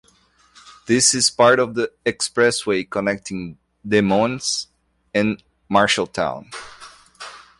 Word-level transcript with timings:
This 0.87 1.13
is 1.13 1.29
part 1.29 1.59
of 1.59 1.75
the 1.75 1.91
expressway 2.07 2.89
connecting 2.89 3.59
Des 3.87 4.01
Moines 4.01 4.65
and 5.13 5.43
Marshalltown. 5.69 6.47